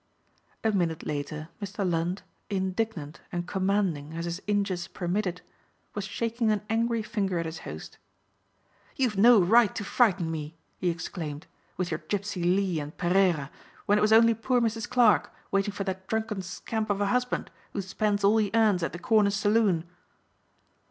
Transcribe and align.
A 0.63 0.71
minute 0.71 1.05
later 1.05 1.49
Mr. 1.61 1.87
Lund, 1.87 2.23
indignant 2.49 3.21
and 3.31 3.47
commanding 3.47 4.13
as 4.13 4.25
his 4.25 4.41
inches 4.47 4.87
permitted, 4.87 5.41
was 5.93 6.05
shaking 6.05 6.49
an 6.49 6.63
angry 6.71 7.03
finger 7.03 7.37
at 7.37 7.45
his 7.45 7.59
host. 7.69 7.99
"You've 8.95 9.15
no 9.19 9.39
right 9.39 9.75
to 9.75 9.83
frighten 9.83 10.31
me," 10.31 10.55
he 10.79 10.89
exclaimed, 10.89 11.45
"with 11.77 11.91
your 11.91 11.99
Gipsey 11.99 12.43
Lee 12.43 12.79
and 12.79 12.97
Pereira 12.97 13.51
when 13.85 13.99
it 13.99 14.01
was 14.01 14.11
only 14.11 14.33
poor 14.33 14.59
Mrs. 14.59 14.89
Clarke 14.89 15.31
waiting 15.51 15.71
for 15.71 15.83
that 15.83 16.07
drunken 16.07 16.41
scamp 16.41 16.89
of 16.89 16.99
a 16.99 17.05
husband 17.05 17.51
who 17.73 17.81
spends 17.83 18.23
all 18.23 18.37
he 18.37 18.49
earns 18.55 18.81
at 18.81 18.93
the 18.93 18.97
corner 18.97 19.29
saloon." 19.29 19.83